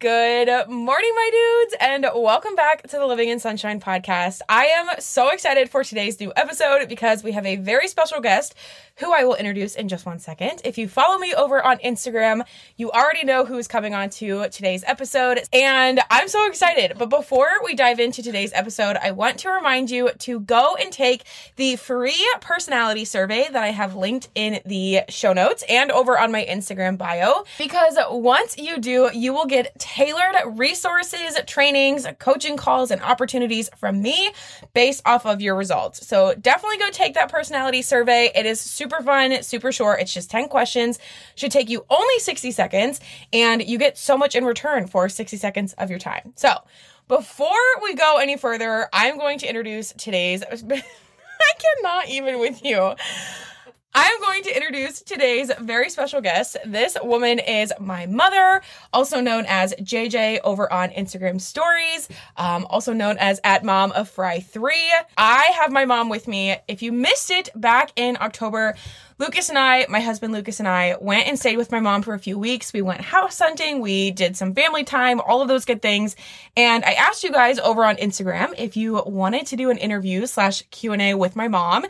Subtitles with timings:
[0.00, 4.40] Good morning, my dudes, and welcome back to the Living in Sunshine podcast.
[4.48, 8.54] I am so excited for today's new episode because we have a very special guest
[9.00, 10.60] who I will introduce in just one second.
[10.64, 12.46] If you follow me over on Instagram,
[12.76, 16.98] you already know who is coming on to today's episode, and I'm so excited.
[16.98, 20.92] But before we dive into today's episode, I want to remind you to go and
[20.92, 21.24] take
[21.56, 26.30] the free personality survey that I have linked in the show notes and over on
[26.30, 32.90] my Instagram bio, because once you do, you will get tailored resources, trainings, coaching calls,
[32.90, 34.30] and opportunities from me
[34.74, 36.06] based off of your results.
[36.06, 38.30] So definitely go take that personality survey.
[38.34, 40.00] It is super super fun, super short.
[40.00, 40.98] It's just 10 questions,
[41.36, 43.00] should take you only 60 seconds,
[43.32, 46.32] and you get so much in return for 60 seconds of your time.
[46.34, 46.54] So,
[47.06, 47.48] before
[47.82, 50.42] we go any further, I'm going to introduce today's.
[50.52, 52.94] I cannot even with you.
[53.92, 56.56] I'm going to introduce today's very special guest.
[56.64, 62.92] This woman is my mother, also known as JJ over on Instagram stories, um, also
[62.92, 64.92] known as at mom of fry three.
[65.16, 66.56] I have my mom with me.
[66.68, 68.76] If you missed it back in October,
[69.20, 72.14] Lucas and I, my husband Lucas and I, went and stayed with my mom for
[72.14, 72.72] a few weeks.
[72.72, 76.16] We went house hunting, we did some family time, all of those good things.
[76.56, 80.24] And I asked you guys over on Instagram if you wanted to do an interview
[80.24, 81.84] slash Q&A with my mom.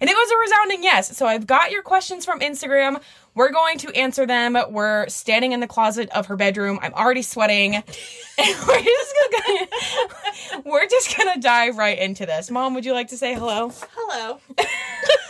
[0.00, 1.16] And it was a resounding yes.
[1.16, 3.02] So I've got your questions from Instagram.
[3.34, 4.56] We're going to answer them.
[4.70, 6.78] We're standing in the closet of her bedroom.
[6.82, 7.82] I'm already sweating.
[8.38, 12.50] And we're just gonna we're just gonna dive right into this.
[12.50, 13.72] Mom, would you like to say hello?
[13.94, 14.40] Hello.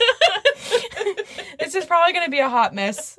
[1.67, 3.19] this is probably gonna be a hot mess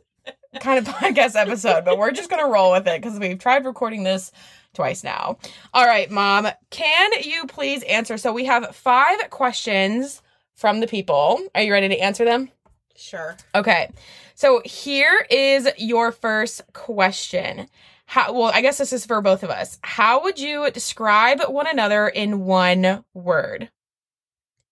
[0.61, 4.03] kind of podcast episode, but we're just gonna roll with it because we've tried recording
[4.03, 4.31] this
[4.73, 5.37] twice now.
[5.73, 8.17] All right, mom, can you please answer?
[8.17, 10.21] So we have five questions
[10.55, 11.41] from the people.
[11.55, 12.49] Are you ready to answer them?
[12.95, 13.35] Sure.
[13.53, 13.91] Okay.
[14.35, 17.67] So here is your first question.
[18.05, 19.77] How well, I guess this is for both of us.
[19.81, 23.69] How would you describe one another in one word?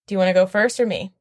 [0.07, 1.11] Do you want to go first or me?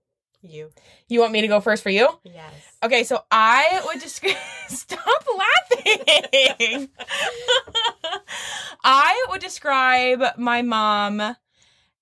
[0.45, 0.71] You.
[1.09, 2.09] You want me to go first for you?
[2.23, 2.53] Yes.
[2.83, 4.23] Okay, so I would just
[4.69, 6.89] stop laughing.
[8.85, 11.37] I would describe my mom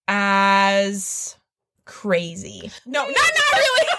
[0.08, 1.36] as
[1.84, 2.70] crazy.
[2.84, 3.88] No, not not really.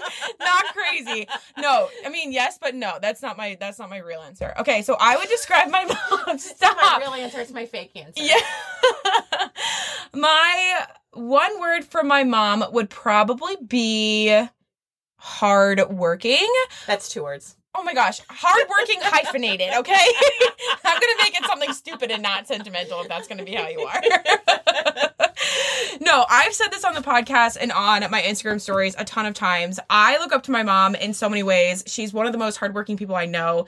[0.40, 1.26] Not crazy.
[1.58, 2.98] No, I mean yes, but no.
[3.00, 4.54] That's not my that's not my real answer.
[4.58, 5.84] Okay, so I would describe my
[6.26, 6.38] mom.
[6.38, 6.76] Stop.
[6.76, 8.22] My real answer It's my fake answer.
[8.22, 8.40] Yeah.
[10.14, 14.46] my one word for my mom would probably be
[15.16, 16.48] hardworking.
[16.86, 17.56] That's two words.
[17.72, 19.94] Oh my gosh, hardworking hyphenated, okay?
[20.84, 23.80] I'm gonna make it something stupid and not sentimental if that's gonna be how you
[23.80, 24.00] are.
[26.00, 29.34] no, I've said this on the podcast and on my Instagram stories a ton of
[29.34, 29.78] times.
[29.88, 31.84] I look up to my mom in so many ways.
[31.86, 33.66] She's one of the most hardworking people I know.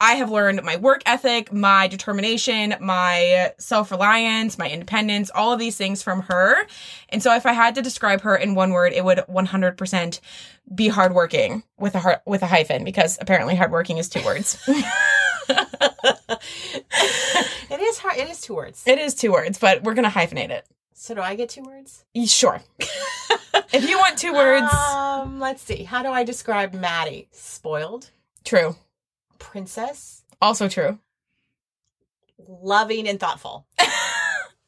[0.00, 5.60] I have learned my work ethic, my determination, my self reliance, my independence, all of
[5.60, 6.66] these things from her.
[7.10, 10.20] And so, if I had to describe her in one word, it would 100%
[10.72, 14.62] be hardworking with a heart, with a hyphen because apparently hardworking is two words.
[15.48, 18.16] it is hard.
[18.16, 18.82] It is two words.
[18.86, 20.66] It is two words, but we're gonna hyphenate it.
[20.94, 22.04] So do I get two words?
[22.26, 22.62] Sure.
[22.78, 25.82] if you want two words, um, let's see.
[25.82, 27.28] How do I describe Maddie?
[27.32, 28.10] Spoiled.
[28.44, 28.76] True.
[29.38, 30.22] Princess.
[30.40, 30.98] Also true.
[32.38, 33.66] Loving and thoughtful.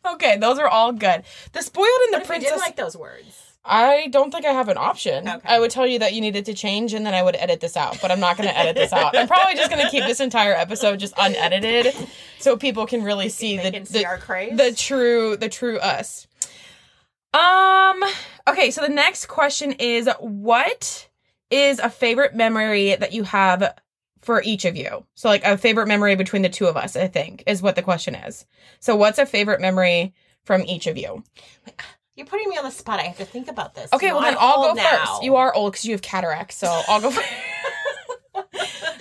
[0.06, 1.22] okay, those are all good.
[1.52, 2.50] The spoiled and the princess.
[2.50, 3.45] didn't like those words.
[3.66, 5.28] I don't think I have an option.
[5.28, 5.48] Okay.
[5.48, 7.76] I would tell you that you needed to change and then I would edit this
[7.76, 9.16] out, but I'm not going to edit this out.
[9.16, 11.94] I'm probably just going to keep this entire episode just unedited
[12.38, 16.26] so people can really see They the see the, the true the true us.
[17.34, 18.02] Um
[18.48, 21.08] okay, so the next question is what
[21.50, 23.74] is a favorite memory that you have
[24.22, 25.04] for each of you?
[25.14, 27.82] So like a favorite memory between the two of us, I think, is what the
[27.82, 28.46] question is.
[28.80, 30.14] So what's a favorite memory
[30.44, 31.24] from each of you?
[32.16, 32.98] You're putting me on the spot.
[32.98, 33.92] I have to think about this.
[33.92, 35.04] Okay, You well then I'll go now.
[35.04, 35.22] first.
[35.22, 37.28] You are old because you have cataracts, so I'll go first.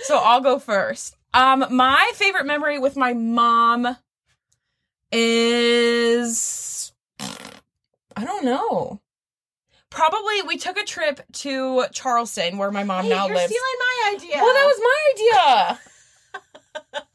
[0.04, 1.16] so I'll go first.
[1.32, 3.96] Um, my favorite memory with my mom
[5.12, 6.92] is
[8.16, 9.00] I don't know.
[9.90, 13.50] Probably we took a trip to Charleston where my mom Hey, now you're lives.
[13.52, 14.36] stealing my idea.
[14.42, 15.80] Well, that was my idea.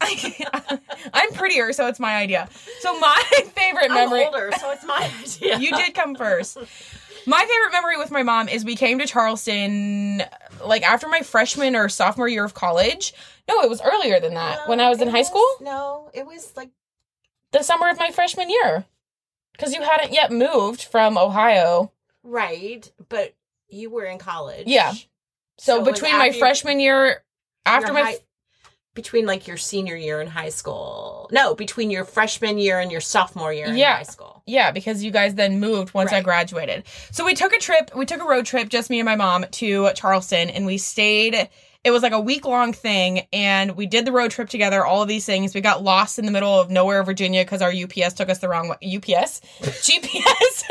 [1.12, 2.48] I'm prettier, so it's my idea.
[2.80, 3.22] So my
[3.54, 4.24] favorite I'm memory.
[4.24, 5.58] older, so it's my idea.
[5.58, 6.56] You did come first.
[7.26, 10.22] My favorite memory with my mom is we came to Charleston
[10.64, 13.14] like after my freshman or sophomore year of college.
[13.48, 14.68] No, it was earlier than that.
[14.68, 15.46] when I was in high school?
[15.60, 16.70] No, it was like
[17.52, 18.84] The summer of my freshman year.
[19.58, 21.92] Cuz you hadn't yet moved from Ohio.
[22.24, 23.34] right, but
[23.68, 24.66] you were in college.
[24.66, 24.92] Yeah.
[25.58, 27.22] So, So between my freshman year
[27.64, 28.18] after my high-
[28.94, 31.28] between like your senior year in high school.
[31.32, 33.96] No, between your freshman year and your sophomore year in Yeah.
[33.96, 34.42] high school.
[34.46, 36.84] Yeah, because you guys then moved once I graduated.
[37.10, 39.44] So we took a trip, we took a road trip, just me and my mom,
[39.50, 41.48] to Charleston, and we stayed.
[41.84, 45.02] It was like a week long thing, and we did the road trip together, all
[45.02, 45.54] of these things.
[45.54, 48.48] We got lost in the middle of nowhere, Virginia, because our UPS took us the
[48.48, 48.76] wrong way.
[48.96, 49.40] UPS?
[49.60, 50.64] GPS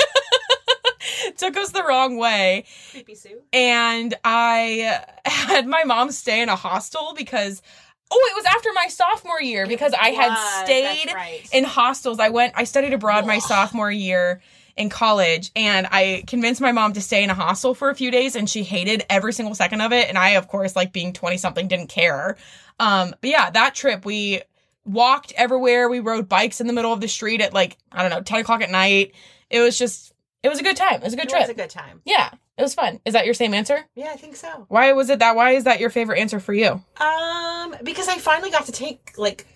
[1.38, 2.66] took us the wrong way.
[2.92, 3.42] Creepy Sue.
[3.52, 7.62] And I had my mom stay in a hostel because,
[8.12, 11.48] oh, it was after my sophomore year because I had Was, stayed right.
[11.54, 12.20] in hostels.
[12.20, 14.42] I went, I studied abroad my sophomore year
[14.76, 18.12] in college and I convinced my mom to stay in a hostel for a few
[18.12, 20.10] days and she hated every single second of it.
[20.10, 22.38] And I, of course, like being 20 something, didn't care.
[22.80, 24.42] Um, but yeah, that trip, we
[24.86, 25.90] walked everywhere.
[25.90, 28.42] We rode bikes in the middle of the street at like, I don't know, 10
[28.42, 29.14] o'clock at night.
[29.50, 30.14] It was just,
[30.44, 30.96] it was a good time.
[30.96, 31.42] It was a good it trip.
[31.42, 32.02] It was a good time.
[32.06, 33.00] yeah, it was fun.
[33.06, 33.86] Is that your same answer?
[33.96, 34.66] Yeah, I think so.
[34.68, 35.36] Why was it that?
[35.36, 36.84] Why is that your favorite answer for you?
[37.00, 39.48] Um, because I finally got to take like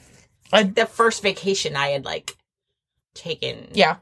[0.53, 2.36] I- the first vacation I had like
[3.13, 3.97] taken Yeah.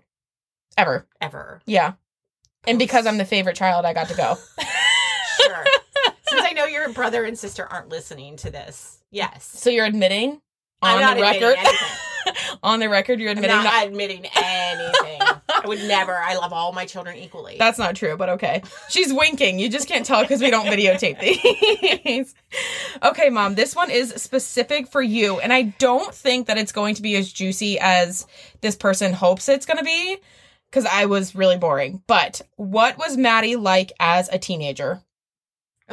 [0.77, 1.07] Ever.
[1.21, 1.61] ever.
[1.65, 1.93] Yeah.
[2.65, 4.37] And because I'm the favorite child, I got to go.
[5.41, 5.65] Sure.
[6.27, 9.43] Since I know your brother and sister aren't listening to this, yes.
[9.43, 10.41] So you're admitting
[10.81, 11.57] on the admitting record?
[12.63, 13.88] On the record, you're I'm admitting not that.
[13.88, 15.21] admitting anything.
[15.50, 16.13] I would never.
[16.13, 17.57] I love all my children equally.
[17.60, 18.63] That's not true, but okay.
[18.89, 19.60] She's winking.
[19.60, 22.33] You just can't tell because we don't videotape these.
[23.04, 25.39] okay, mom, this one is specific for you.
[25.39, 28.25] And I don't think that it's going to be as juicy as
[28.62, 30.18] this person hopes it's going to be
[30.69, 32.01] because I was really boring.
[32.07, 35.01] But what was Maddie like as a teenager?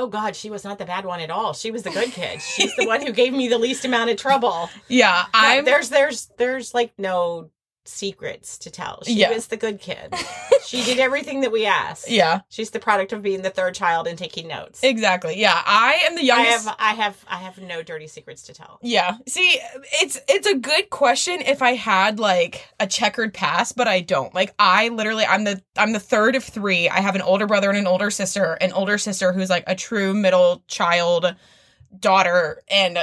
[0.00, 1.52] Oh God, she was not the bad one at all.
[1.52, 2.40] She was the good kid.
[2.40, 4.68] She's the one who gave me the least amount of trouble.
[4.88, 5.64] Yeah, I'm.
[5.64, 7.50] there's there's there's like no
[7.90, 9.02] secrets to tell.
[9.04, 9.32] She Yeah.
[9.32, 10.14] was the good kid.
[10.64, 12.08] she did everything that we asked.
[12.10, 14.80] yeah, She's the product of being the third child and taking notes.
[14.82, 15.38] exactly.
[15.38, 16.66] Yeah, I am the I youngest.
[16.66, 18.78] have I have I have no dirty secrets to tell.
[18.82, 19.16] Yeah.
[19.26, 19.58] See,
[20.00, 24.34] it's it's a good question if I had like a checkered past, but I don't.
[24.34, 26.88] Like I literally I'm the I'm the third of 3.
[26.88, 28.54] I have an older brother and an older sister.
[28.60, 31.34] An older sister who's like a true middle child
[31.98, 32.98] daughter and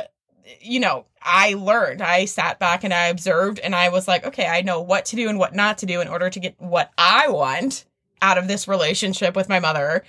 [0.62, 2.02] you know, I learned.
[2.02, 5.16] I sat back and I observed and I was like, okay, I know what to
[5.16, 7.86] do and what not to do in order to get what I want
[8.22, 10.04] out of this relationship with my mother.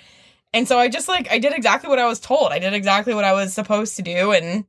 [0.55, 2.52] And so I just like I did exactly what I was told.
[2.52, 4.64] I did exactly what I was supposed to do and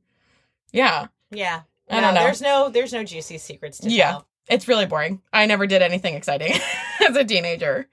[0.72, 1.06] yeah.
[1.30, 1.62] Yeah.
[1.88, 2.22] I don't know.
[2.24, 4.10] There's no there's no juicy secrets to Yeah.
[4.10, 4.26] tell.
[4.48, 5.22] It's really boring.
[5.32, 6.52] I never did anything exciting
[7.08, 7.88] as a teenager.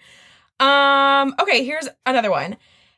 [0.59, 2.57] Um, okay, here's another one.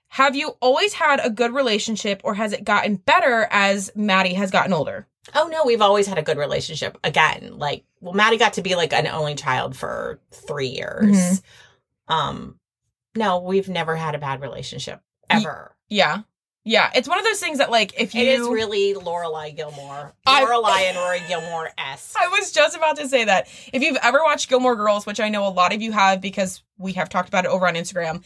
[0.10, 4.52] Have you always had a good relationship or has it gotten better as Maddie has
[4.52, 5.08] gotten older?
[5.36, 6.98] Oh no, we've always had a good relationship.
[7.04, 11.42] Again, like well, Maddie got to be like an only child for three years.
[12.10, 12.14] Mhm.
[12.14, 12.60] Um,
[13.16, 15.76] no, we've never had a bad relationship ever.
[15.90, 16.22] Yeah.
[16.66, 16.90] Yeah.
[16.96, 20.90] It's one of those things that like if you It is really Lorelai Gilmore, Lorelai
[20.90, 22.16] and Rory Gilmore s.
[22.20, 23.48] I was just about to say that.
[23.72, 26.64] If you've ever watched Gilmore Girls, which I know a lot of you have because
[26.80, 28.24] we have talked about it over on Instagram,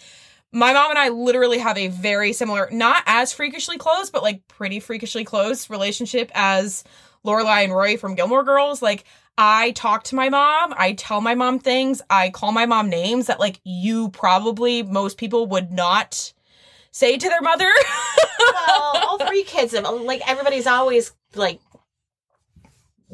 [0.53, 4.47] my mom and I literally have a very similar, not as freakishly close, but like
[4.47, 6.83] pretty freakishly close relationship as
[7.25, 8.81] Lorelai and Rory from Gilmore Girls.
[8.81, 9.03] Like,
[9.35, 13.27] I talk to my mom, I tell my mom things, I call my mom names
[13.27, 16.33] that like you probably most people would not
[16.91, 17.71] say to their mother.
[18.39, 21.59] well, all three kids have like everybody's always like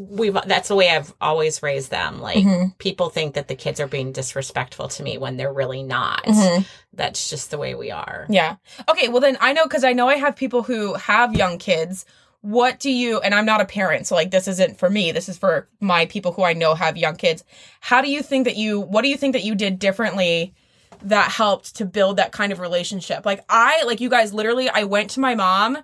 [0.07, 2.21] we've that's the way I've always raised them.
[2.21, 2.77] Like Mhm.
[2.77, 6.23] people think that the kids are being disrespectful to me when they're really not.
[6.23, 6.65] Mhm.
[6.93, 8.25] That's just the way we are.
[8.29, 8.55] Yeah.
[8.87, 12.05] Okay, well then I know cuz I know I have people who have young kids.
[12.41, 15.11] What do you and I'm not a parent, so like this isn't for me.
[15.11, 17.43] This is for my people who I know have young kids.
[17.81, 20.53] How do you think that you what do you think that you did differently
[21.01, 23.25] that helped to build that kind of relationship?
[23.25, 25.79] Like I like you guys literally I went to my mom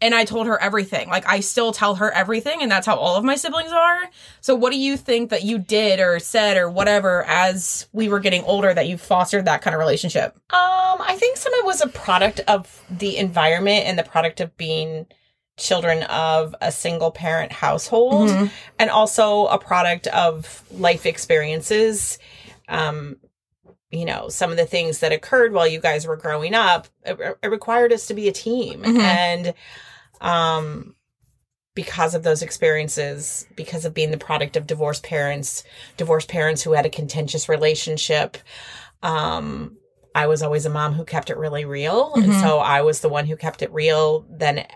[0.00, 1.08] and I told her everything.
[1.08, 3.98] Like I still tell her everything and that's how all of my siblings are.
[4.40, 8.20] So what do you think that you did or said or whatever as we were
[8.20, 10.34] getting older that you fostered that kind of relationship?
[10.50, 14.40] Um, I think some of it was a product of the environment and the product
[14.40, 15.06] of being
[15.56, 18.50] children of a single parent household Mhm.
[18.78, 22.20] and also a product of life experiences.
[22.68, 23.16] Um,
[23.90, 27.18] you know, some of the things that occurred while you guys were growing up, it,
[27.42, 28.82] it required us to be a team.
[28.82, 29.00] Mhm.
[29.00, 29.54] And
[30.20, 30.94] um
[31.74, 35.62] because of those experiences, because of being the product of divorced parents,
[35.96, 38.36] divorced parents who had a contentious relationship,
[39.02, 39.76] um
[40.14, 42.12] I was always a mom who kept it really real.
[42.14, 42.40] And Mhm.
[42.40, 44.26] so I was the one who kept it real.
[44.28, 44.66] Then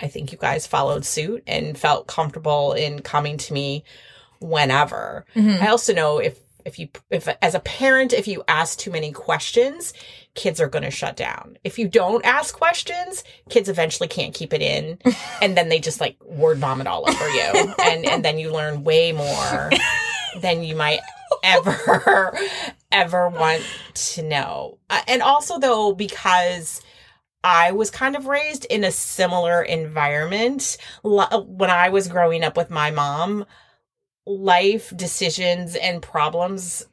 [0.00, 3.84] I think you guys followed suit and felt comfortable in coming to me
[4.40, 5.26] whenever.
[5.36, 5.60] Mhm.
[5.60, 9.12] I also know if if you if as a parent if you ask too many
[9.12, 9.92] questions,
[10.34, 11.58] kids are going to shut down.
[11.64, 14.98] If you don't ask questions, kids eventually can't keep it in
[15.42, 18.84] and then they just like word vomit all over you and and then you learn
[18.84, 19.70] way more
[20.40, 21.00] than you might
[21.42, 22.32] ever
[22.92, 23.62] ever want
[23.94, 24.78] to know.
[24.88, 26.80] Uh, And also though because
[27.42, 32.56] I was kind of raised in a similar environment Li- when I was growing up
[32.56, 33.46] with my mom
[34.26, 36.84] life decisions and problems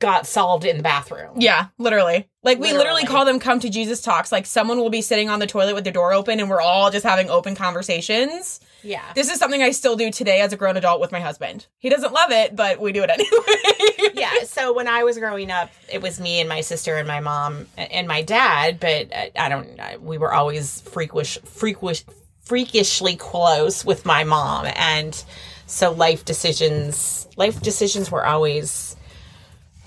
[0.00, 1.32] got solved in the bathroom.
[1.40, 2.28] Yeah, literally.
[2.44, 3.04] Like we literally Literally.
[3.06, 4.30] call them come to Jesus talks.
[4.30, 6.90] Like someone will be sitting on the toilet with the door open and we're all
[6.90, 8.60] just having open conversations.
[8.84, 9.02] Yeah.
[9.14, 11.66] This is something I still do today as a grown adult with my husband.
[11.78, 14.12] He doesn't love it, but we do it anyway.
[14.14, 14.30] yeah.
[14.44, 17.66] So when I was growing up, it was me and my sister and my mom
[17.76, 22.04] and my dad, but I- I don't, I- we were always freakish, freakish,
[22.42, 24.66] freakishly close with my mom.
[24.76, 25.22] And
[25.66, 28.96] so life decisions, life decisions were always,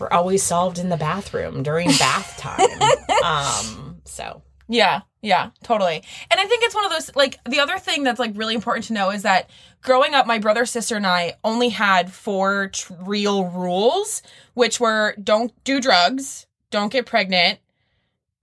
[0.01, 2.59] were always solved in the bathroom during bath time.
[3.23, 6.03] um, so Yeah, yeah, totally.
[6.29, 8.85] And I think it's one of those like the other thing that's like really important
[8.85, 9.49] to know is that
[9.81, 15.15] growing up, my brother, sister, and I only had four tr- real rules, which were
[15.23, 17.59] don't do drugs, don't get pregnant,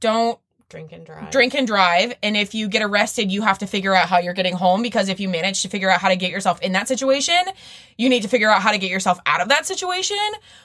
[0.01, 0.39] don't
[0.69, 1.31] drink and drive.
[1.31, 4.35] drink and drive, and if you get arrested, you have to figure out how you're
[4.35, 6.89] getting home because if you manage to figure out how to get yourself in that
[6.89, 7.41] situation,
[7.97, 10.19] you need to figure out how to get yourself out of that situation.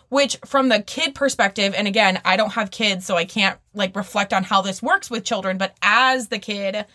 [0.09, 3.95] Which, from the kid perspective, and again, I don't have kids, so I can't like
[3.95, 6.85] reflect on how this works with children, but as the kid,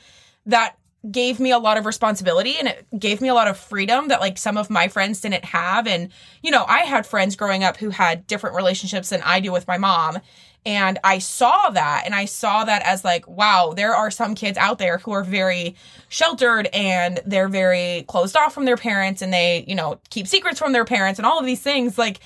[0.46, 0.76] that
[1.10, 4.20] gave me a lot of responsibility and it gave me a lot of freedom that
[4.20, 6.08] like some of my friends didn't have and
[6.42, 9.68] you know I had friends growing up who had different relationships than I do with
[9.68, 10.18] my mom
[10.66, 14.58] and I saw that and I saw that as like wow there are some kids
[14.58, 15.76] out there who are very
[16.08, 20.58] sheltered and they're very closed off from their parents and they you know keep secrets
[20.58, 21.98] from their parents and all of these things.
[21.98, 22.20] Like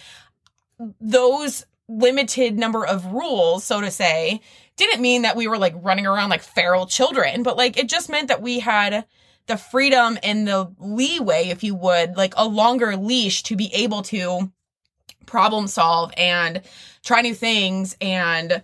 [1.00, 4.40] those limited number of rules so to say
[4.76, 8.08] didn't mean that we were like running around like feral children, but like it just
[8.08, 9.04] meant that we had
[9.46, 14.02] the freedom and the leeway, if you would, like a longer leash to be able
[14.02, 14.50] to
[15.26, 16.62] problem solve and
[17.02, 18.62] try new things and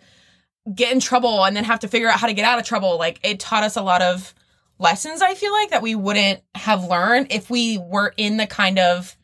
[0.74, 2.98] get in trouble and then have to figure out how to get out of trouble.
[2.98, 4.34] Like it taught us a lot of
[4.78, 8.78] lessons, I feel like, that we wouldn't have learned if we were in the kind
[8.78, 9.16] of,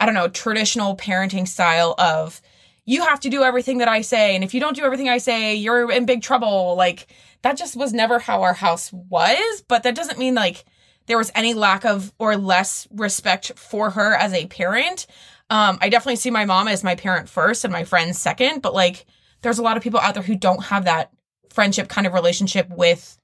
[0.00, 2.40] I don't know, traditional parenting style of,
[2.86, 4.34] you have to do everything that I say.
[4.34, 6.74] And if you don't do everything I say, you're in big trouble.
[6.76, 7.06] Like,
[7.42, 9.62] that just was never how our house was.
[9.68, 10.64] But that doesn't mean like
[11.06, 15.06] there was any lack of or less respect for her as a parent.
[15.50, 18.62] Um, I definitely see my mom as my parent first and my friends second.
[18.62, 19.06] But like,
[19.42, 21.10] there's a lot of people out there who don't have that
[21.50, 23.18] friendship kind of relationship with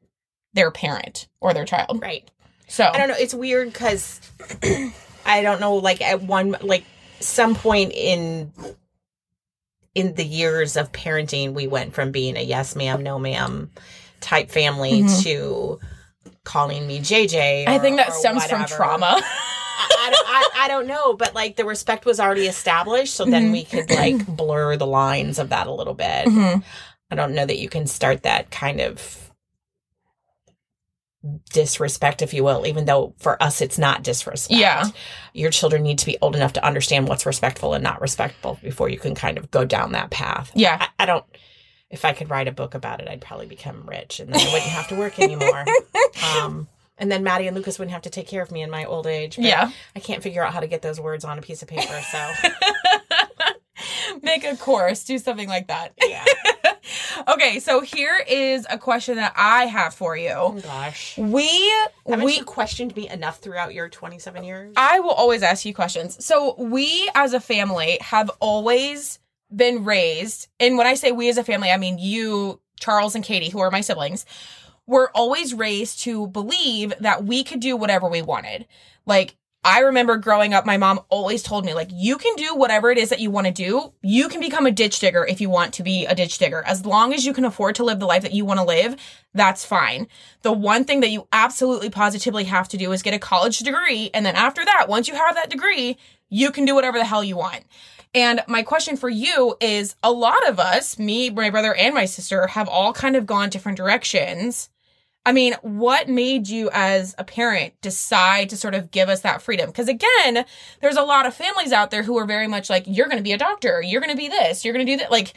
[0.52, 2.00] their parent or their child.
[2.02, 2.30] Right.
[2.68, 3.16] So, I don't know.
[3.18, 4.20] It's weird because
[5.26, 5.74] I don't know.
[5.76, 6.84] Like at one, like
[7.20, 8.52] some point in
[9.94, 13.70] in the years of parenting, we went from being a yes ma'am, no ma'am
[14.20, 15.22] type family Mhm.
[15.24, 15.80] to
[16.44, 17.66] calling me JJ.
[17.66, 19.20] I think that or stems from trauma.
[19.88, 23.52] I, I, I, don't know, but like the respect was already established, so then Mhm.
[23.52, 26.26] we could like blur the lines of that a little bit.
[26.26, 26.62] Mhm.
[27.10, 29.30] I don't know that you can start that kind of
[31.52, 34.58] disrespect, if you will, even though for us it's not disrespect.
[34.58, 34.84] Yeah.
[35.34, 38.88] Your children need to be old enough to understand what's respectful and not respectful before
[38.88, 40.50] you can kind of go down that path.
[40.54, 40.78] Yeah.
[40.80, 41.24] I, I don't.
[41.90, 44.44] If I could write a book about it, I'd probably become rich, and then I
[44.52, 45.64] wouldn't have to work anymore.
[46.36, 46.68] um,
[47.00, 49.06] and then Maddie and Lucas wouldn't have to take care of me in my old
[49.08, 49.34] age.
[49.36, 49.70] But Yeah.
[49.96, 52.00] I can't figure out how to get those words on a piece of paper.
[52.12, 52.32] So
[54.22, 55.92] Make a course, do something like that.
[56.06, 56.24] yeah.
[57.28, 60.32] okay, so here is a question that I have for you.
[60.34, 61.16] Oh gosh.
[61.16, 61.48] We
[62.06, 64.72] Haven't we you questioned me enough throughout your 27 years?
[64.76, 66.22] I will always ask you questions.
[66.24, 69.18] So we as a family have always
[69.54, 73.24] been raised, and when I say we as a family, I mean you, Charles and
[73.24, 74.26] Katie, who are my siblings,
[74.90, 78.66] were always raised to believe that we could do whatever we wanted.
[79.06, 82.90] Like I remember growing up, my mom always told me, like, you can do whatever
[82.90, 83.92] it is that you want to do.
[84.00, 86.62] You can become a ditch digger if you want to be a ditch digger.
[86.62, 88.96] As long as you can afford to live the life that you want to live,
[89.34, 90.06] that's fine.
[90.40, 94.08] The one thing that you absolutely positively have to do is get a college degree.
[94.14, 95.98] And then after that, once you have that degree,
[96.30, 97.64] you can do whatever the hell you want.
[98.14, 102.06] And my question for you is a lot of us, me, my brother, and my
[102.06, 104.69] sister, have all kind of gone different directions.
[105.26, 109.42] I mean, what made you as a parent decide to sort of give us that
[109.42, 109.66] freedom?
[109.66, 110.46] Because again,
[110.80, 113.22] there's a lot of families out there who are very much like, you're going to
[113.22, 115.10] be a doctor, you're going to be this, you're going to do that.
[115.10, 115.34] Like,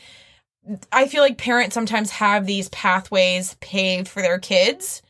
[0.94, 5.02] I feel like parents sometimes have these pathways paved for their kids,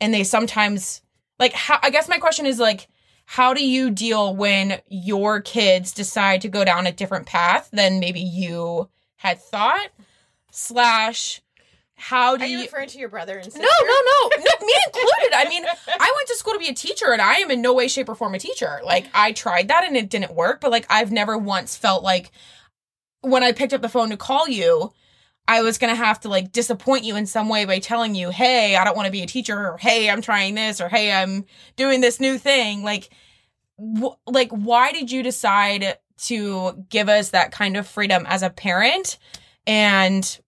[0.00, 1.02] and they sometimes,
[1.40, 2.86] like, how, I guess my question is like,
[3.26, 7.98] how do you deal when your kids decide to go down a different path than
[7.98, 9.88] maybe you had thought?
[10.52, 11.42] Slash,
[12.00, 13.60] how do Are you you referring to your brother and sister?
[13.60, 15.32] no, no, no, no, me included.
[15.34, 17.74] I mean, I went to school to be a teacher, and I am in no
[17.74, 18.80] way, shape, or form a teacher.
[18.84, 20.60] Like, I tried that, and it didn't work.
[20.60, 22.30] But like, I've never once felt like
[23.20, 24.92] when I picked up the phone to call you,
[25.46, 28.76] I was gonna have to like disappoint you in some way by telling you, "Hey,
[28.76, 31.44] I don't want to be a teacher," or "Hey, I'm trying this," or "Hey, I'm
[31.76, 33.10] doing this new thing." Like,
[33.78, 38.50] wh- like, why did you decide to give us that kind of freedom as a
[38.50, 39.18] parent?
[39.66, 40.38] And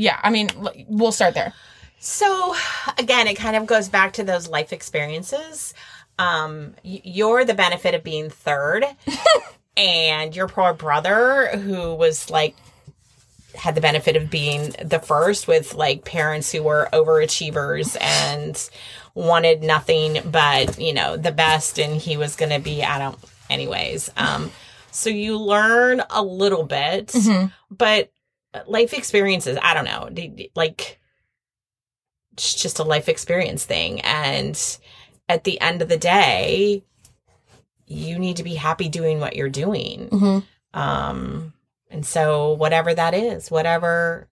[0.00, 0.48] yeah, I mean,
[0.88, 1.52] we'll start there.
[1.98, 2.54] So
[2.98, 5.74] again, it kind of goes back to those life experiences.
[6.18, 8.84] Um, you're the benefit of being third,
[9.76, 12.56] and your poor brother, who was like
[13.54, 18.70] had the benefit of being the first with like parents who were overachievers and
[19.14, 23.18] wanted nothing but you know the best and he was going to be i don't
[23.50, 24.52] anyways um
[24.92, 27.12] so you learn a little bit
[27.72, 28.12] but
[28.66, 30.08] life experiences i don't know
[30.54, 30.98] like
[32.32, 34.78] it's just a life experience thing and
[35.28, 36.82] at the end of the day
[37.86, 40.78] you need to be happy doing what you're doing Mm-hmm.
[40.80, 41.52] um
[41.90, 44.28] and so whatever that is whatever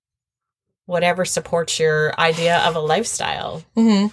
[0.86, 4.06] whatever supports your idea of a lifestyle Mm-hmm.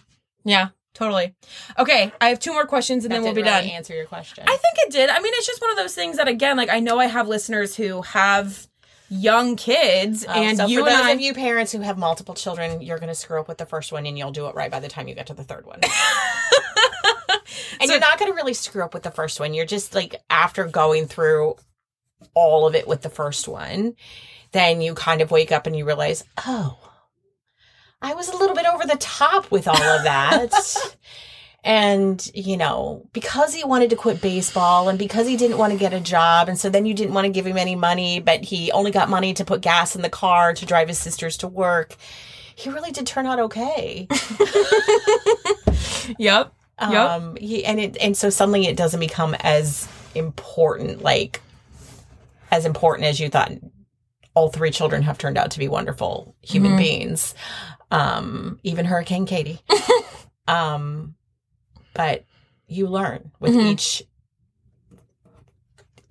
[0.47, 1.33] Yeah, totally.
[1.79, 3.69] Okay, I have two more questions and then we'll be didn't done.
[3.71, 5.09] answer your question I think it did.
[5.09, 7.27] I mean, it's just one of those things that, again, like I know I have
[7.27, 8.67] listeners who have
[9.09, 11.11] young kids, Oh, and so you for and those I.
[11.11, 13.91] of you parents who have multiple children, you're going to screw up with the first
[13.91, 15.79] one, and you'll do it right by the time you get to the third one.
[17.79, 19.53] and So- you're not going to really screw up with the first one.
[19.53, 21.55] You're just like after going through
[22.33, 23.95] all of it with the first one,
[24.51, 26.77] then you kind of wake up and you realize, oh,
[28.01, 30.51] I was a little bit over the top with all of that.
[31.67, 35.79] And, you know, because he wanted to quit baseball and because he didn't want to
[35.79, 36.47] get a job.
[36.47, 39.09] And so then you didn't want to give him any money, but he only got
[39.09, 41.95] money to put gas in the car to drive his sisters to work.
[42.55, 44.07] He really did turn out okay.
[46.19, 46.53] yep.
[46.79, 47.09] Yep.
[47.09, 51.41] Um, he, and it, and so suddenly it doesn't become as important, like
[52.51, 53.51] as important as you thought.
[54.33, 56.77] All three children have turned out to be wonderful human Mhm.
[56.77, 57.33] beings.
[57.89, 59.61] Um, even Hurricane Katie.
[60.47, 61.15] um,
[61.95, 62.23] but
[62.67, 63.71] you learn with Mhm.
[63.71, 64.03] each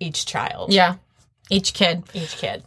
[0.00, 0.96] each child, Yeah.
[1.50, 2.02] Each kid.
[2.12, 2.64] each kid.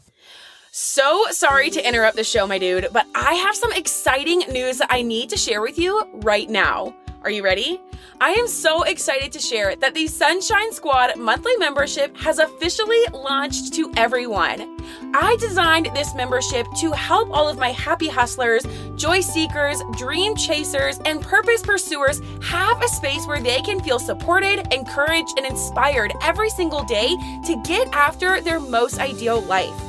[0.71, 4.87] So sorry to interrupt the show, my dude, but I have some exciting news that
[4.91, 6.95] I need to share with you right now.
[7.27, 7.81] Are you ready?
[8.21, 13.73] I am so excited to share that the Sunshine Squad monthly membership has officially launched
[13.73, 14.79] to everyone.
[15.13, 20.99] I designed this membership to help all of my happy hustlers, joy seekers, dream chasers,
[21.03, 26.49] and purpose pursuers have a space where they can feel supported, encouraged, and inspired every
[26.49, 27.09] single day
[27.45, 29.86] to get after their most ideal life.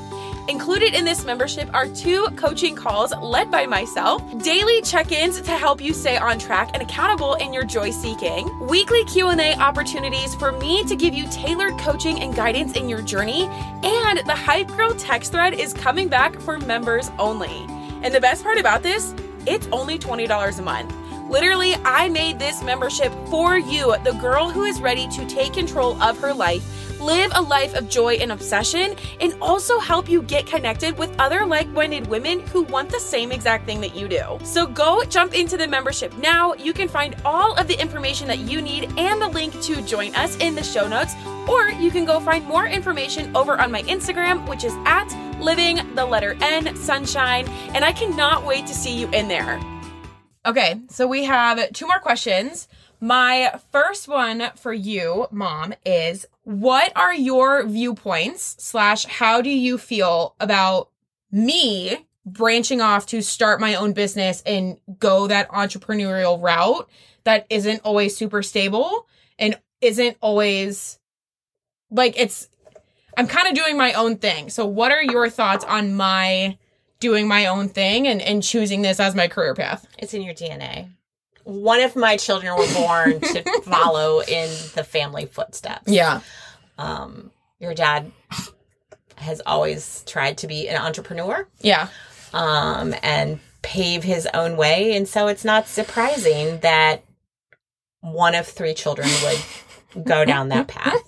[0.49, 5.79] Included in this membership are two coaching calls led by myself, daily check-ins to help
[5.79, 10.85] you stay on track and accountable in your joy seeking, weekly Q&A opportunities for me
[10.85, 13.43] to give you tailored coaching and guidance in your journey,
[13.83, 17.67] and the Hype Girl text thread is coming back for members only.
[18.03, 19.15] And the best part about this,
[19.47, 20.95] it's only $20 a month.
[21.29, 26.01] Literally, I made this membership for you, the girl who is ready to take control
[26.03, 26.65] of her life,
[27.01, 31.45] live a life of joy and obsession, and also help you get connected with other
[31.45, 34.39] like minded women who want the same exact thing that you do.
[34.43, 36.55] So go jump into the membership now.
[36.55, 40.15] You can find all of the information that you need and the link to join
[40.15, 41.13] us in the show notes,
[41.47, 45.09] or you can go find more information over on my Instagram, which is at
[45.41, 49.61] living the letter N sunshine, and I cannot wait to see you in there.
[50.49, 52.69] Okay, so we have two more questions.
[53.03, 59.77] My first one for you, mom, is what are your viewpoints slash how do you
[59.77, 60.89] feel about
[61.31, 66.89] me branching off to start my own business and go that entrepreneurial route
[67.25, 69.07] that isn't always super stable
[69.39, 70.99] and isn't always
[71.91, 72.49] like it's
[73.19, 74.49] I'm kind of doing my own thing.
[74.49, 76.57] So what are your thoughts on my
[77.01, 79.87] doing my own thing and, and choosing this as my career path?
[79.99, 80.89] It's in your DNA.
[81.45, 85.85] One of my children were born to follow in the family footsteps.
[85.91, 86.21] Yeah.
[86.77, 88.13] Um, your dad
[89.17, 91.89] has always tried to be an entrepreneur Yeah.
[92.33, 94.97] um, and pave his own way.
[94.97, 97.03] And so it's not surprising that
[98.01, 101.03] one of three children would go down that path.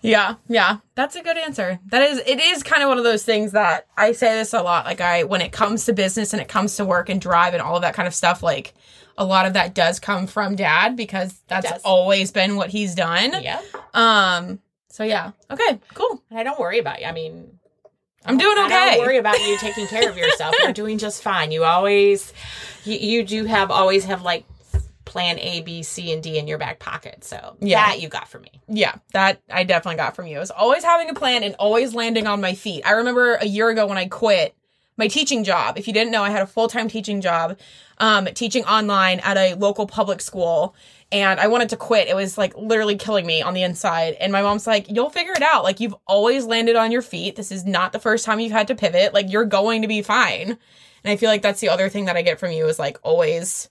[0.00, 0.78] Yeah, yeah.
[0.94, 1.80] That's a good answer.
[1.86, 4.62] That is it is kind of one of those things that I say this a
[4.62, 4.84] lot.
[4.84, 7.62] Like I when it comes to business and it comes to work and drive and
[7.62, 8.74] all of that kind of stuff, like
[9.16, 13.42] a lot of that does come from dad because that's always been what he's done.
[13.42, 13.60] Yeah.
[13.94, 15.32] Um so yeah.
[15.50, 16.22] Okay, cool.
[16.30, 17.06] And I don't worry about you.
[17.06, 17.58] I mean,
[18.24, 18.74] I'm doing okay.
[18.74, 20.54] I don't worry about you taking care of yourself.
[20.60, 21.52] You're doing just fine.
[21.52, 22.32] You always,
[22.84, 24.44] you, you do have always have like
[25.08, 27.24] plan A, B, C, and D in your back pocket.
[27.24, 27.86] So Yeah.
[27.86, 28.60] that you got from me.
[28.68, 30.38] Yeah, that I definitely got from you.
[30.40, 32.82] Is always having a plan and always landing on my feet.
[32.86, 34.54] I remember a year ago when I quit
[34.96, 35.78] my teaching job.
[35.78, 37.58] If you didn't know, I had a full time teaching job,
[37.98, 40.74] um, teaching online at a local public school.
[41.10, 42.08] And I wanted to quit.
[42.08, 44.14] It was like literally killing me on the inside.
[44.20, 45.64] And my mom's like, You'll figure it out.
[45.64, 47.34] Like, you've always landed on your feet.
[47.36, 49.14] This is not the first time you've had to pivot.
[49.14, 50.58] Like, you're going to be fine.
[51.04, 52.98] And I feel like that's the other thing that I get from you is like
[53.02, 53.70] always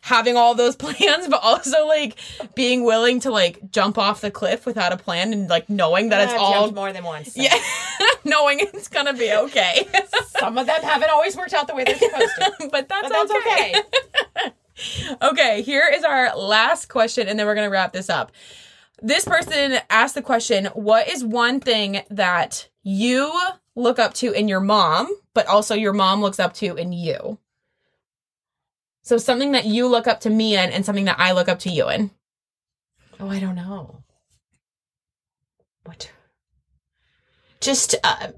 [0.00, 2.16] having all those plans, but also like
[2.54, 6.24] being willing to like jump off the cliff without a plan and like knowing that
[6.24, 7.34] it's I've all more than once.
[7.34, 7.54] so yeah,
[8.24, 9.86] knowing it's gonna be okay.
[10.38, 12.68] Some of them haven't always worked out the way they're supposed to.
[12.72, 13.74] but that's, But that's okay.
[13.74, 14.52] okay.
[15.20, 18.32] Okay, here is our last question, and then we're gonna wrap this up.
[19.02, 23.30] This person asked the question What is one thing that you
[23.76, 27.38] look up to in your mom, but also your mom looks up to in you?
[29.10, 31.58] So, something that you look up to me in, and something that I look up
[31.60, 32.12] to you in.
[33.18, 34.04] Oh, I don't know.
[35.82, 36.12] What?
[37.60, 38.28] Just, uh,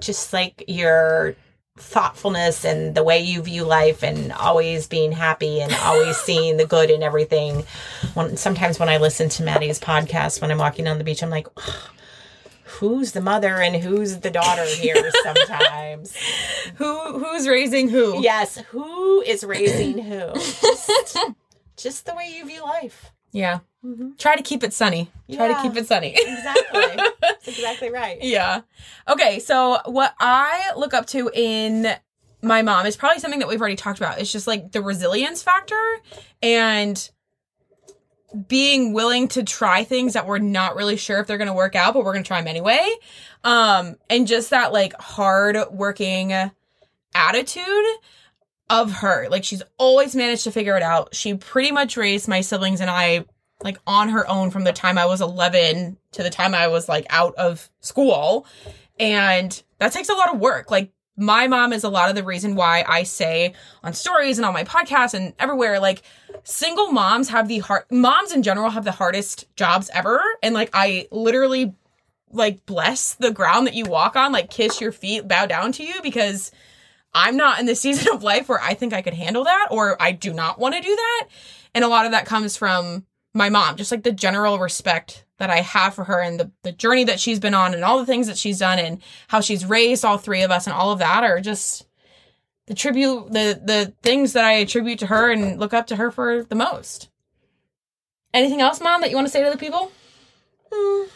[0.00, 1.36] just like your
[1.76, 6.64] thoughtfulness and the way you view life, and always being happy and always seeing the
[6.66, 7.66] good in everything.
[8.14, 11.28] When sometimes when I listen to Maddie's podcast when I'm walking on the beach, I'm
[11.28, 11.46] like.
[12.68, 16.14] Who's the mother and who's the daughter here sometimes?
[16.76, 18.22] Who Who's raising who?
[18.22, 20.32] yes, who is raising who?
[20.34, 21.18] Just,
[21.76, 23.12] just the way you view life.
[23.32, 23.60] Yeah.
[23.84, 24.12] Mm-hmm.
[24.18, 25.10] Try to keep it sunny.
[25.32, 26.14] Try to keep it sunny.
[26.16, 27.04] Exactly.
[27.20, 28.18] That's exactly right.
[28.22, 28.62] Yeah.
[29.08, 31.94] Okay, so what I look up to in
[32.42, 34.20] my mom is probably something that we've already talked about.
[34.20, 35.98] It's just like the resilience factor
[36.42, 37.10] and
[38.46, 41.74] being willing to try things that we're not really sure if they're going to work
[41.74, 42.86] out, but we're going to try them anyway.
[43.44, 46.32] Um and just that like hard working
[47.14, 47.96] attitude
[48.70, 49.28] of her.
[49.30, 51.14] Like she's always managed to figure it out.
[51.14, 53.24] She pretty much raised my siblings and I
[53.62, 56.88] like on her own from the time I was 11 to the time I was
[56.88, 58.46] like out of school.
[58.98, 60.70] And that takes a lot of work.
[60.70, 63.52] Like my mom is a lot of the reason why I say
[63.82, 66.02] on stories and on my podcast and everywhere, like
[66.44, 70.22] single moms have the hard, moms in general have the hardest jobs ever.
[70.42, 71.74] And like I literally
[72.30, 75.84] like bless the ground that you walk on, like kiss your feet, bow down to
[75.84, 76.52] you because
[77.12, 80.00] I'm not in the season of life where I think I could handle that or
[80.00, 81.28] I do not want to do that.
[81.74, 83.04] And a lot of that comes from
[83.34, 86.72] my mom, just like the general respect that I have for her and the, the
[86.72, 89.64] journey that she's been on and all the things that she's done and how she's
[89.64, 91.86] raised all three of us and all of that are just
[92.66, 96.10] the tribute the the things that I attribute to her and look up to her
[96.10, 97.08] for the most.
[98.34, 99.90] Anything else, mom, that you want to say to the people?
[100.70, 101.08] Mm,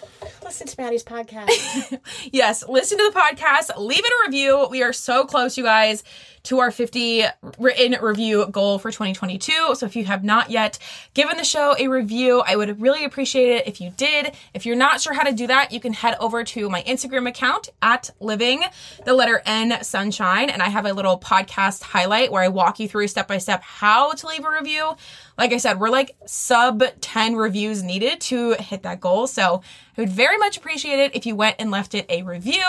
[0.42, 1.98] listen to Maddie's podcast.
[2.32, 4.66] yes, listen to the podcast, leave it a review.
[4.70, 6.04] We are so close, you guys,
[6.44, 7.24] to our 50
[7.58, 9.74] written review goal for 2022.
[9.74, 10.78] So if you have not yet
[11.14, 14.34] given the show a review, I would really appreciate it if you did.
[14.54, 17.28] If you're not sure how to do that, you can head over to my Instagram
[17.28, 18.62] account at living
[19.04, 20.50] the letter N sunshine.
[20.50, 23.62] And I have a little podcast highlight where I walk you through step by step
[23.62, 24.96] how to leave a review.
[25.38, 29.26] Like I said, we're like sub 10 reviews needed to hit that goal.
[29.26, 29.62] So
[29.96, 32.64] I would very much appreciate it if you went and left it a review.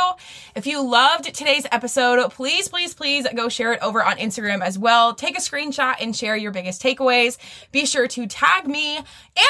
[0.55, 4.77] If you loved today's episode, please, please, please go share it over on Instagram as
[4.77, 5.13] well.
[5.13, 7.38] Take a screenshot and share your biggest takeaways.
[7.71, 9.05] Be sure to tag me and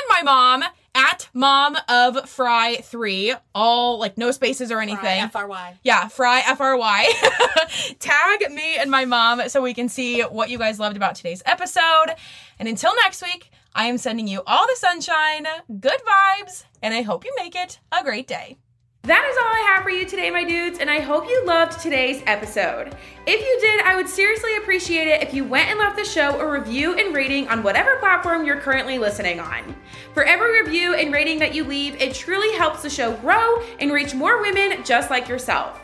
[0.09, 0.63] my mom
[0.95, 5.21] at mom of fry three, all like no spaces or anything.
[5.21, 5.79] F R Y.
[5.83, 7.13] Yeah, Fry F R Y.
[7.99, 11.41] Tag me and my mom so we can see what you guys loved about today's
[11.45, 12.15] episode.
[12.59, 15.45] And until next week, I am sending you all the sunshine,
[15.79, 18.57] good vibes, and I hope you make it a great day.
[19.05, 21.81] That is all I have for you today, my dudes, and I hope you loved
[21.81, 22.95] today's episode.
[23.27, 26.39] If you did, I would seriously appreciate it if you went and left the show
[26.39, 29.75] a review and rating on whatever platform you're currently listening on.
[30.13, 33.91] For every review and rating that you leave, it truly helps the show grow and
[33.91, 35.81] reach more women just like yourself.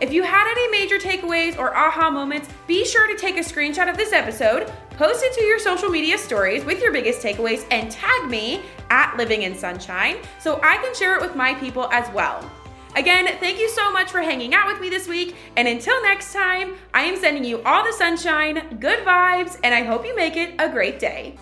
[0.00, 3.88] If you had any major takeaways or aha moments, be sure to take a screenshot
[3.88, 7.90] of this episode, post it to your social media stories with your biggest takeaways, and
[7.90, 12.12] tag me at Living in Sunshine so I can share it with my people as
[12.12, 12.50] well.
[12.96, 15.34] Again, thank you so much for hanging out with me this week.
[15.56, 19.82] And until next time, I am sending you all the sunshine, good vibes, and I
[19.82, 21.36] hope you make it a great day.